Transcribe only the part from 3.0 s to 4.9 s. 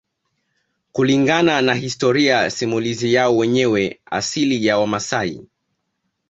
yao wenyewe asili ya